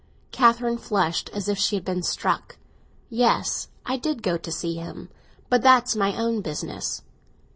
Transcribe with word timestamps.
Catherine 0.31 0.79
flushed 0.79 1.29
as 1.31 1.47
if 1.47 1.59
she 1.59 1.75
had 1.75 1.85
been 1.85 2.01
struck. 2.01 2.57
"Yes, 3.11 3.67
I 3.85 3.97
did 3.97 4.23
go 4.23 4.35
to 4.35 4.51
see 4.51 4.73
him! 4.77 5.09
But 5.47 5.61
that's 5.61 5.95
my 5.95 6.17
own 6.19 6.41
business." 6.41 7.03